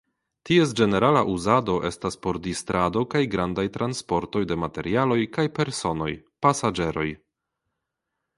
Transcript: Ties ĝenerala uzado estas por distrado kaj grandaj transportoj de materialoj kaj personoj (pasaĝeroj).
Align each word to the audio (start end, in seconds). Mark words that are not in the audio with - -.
Ties 0.49 0.71
ĝenerala 0.77 1.19
uzado 1.33 1.75
estas 1.89 2.17
por 2.23 2.39
distrado 2.47 3.03
kaj 3.11 3.21
grandaj 3.35 3.67
transportoj 3.77 4.43
de 4.53 4.59
materialoj 4.63 5.19
kaj 5.37 5.47
personoj 5.61 6.09
(pasaĝeroj). 6.47 7.09